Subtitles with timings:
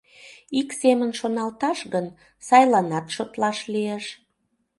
[0.59, 2.05] Ик семын шоналташ гын,
[2.47, 4.05] сайланат шотлаш лиеш.